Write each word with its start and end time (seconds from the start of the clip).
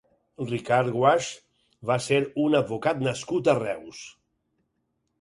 Ricard 0.51 0.89
Guasch 0.95 1.27
va 1.91 1.99
ser 2.07 2.21
un 2.47 2.59
advocat 2.63 3.07
nascut 3.09 3.55
a 3.55 3.59
Reus. 3.63 4.05